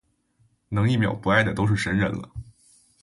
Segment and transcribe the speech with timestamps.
[0.69, 2.27] 能一秒不爱的都是神人了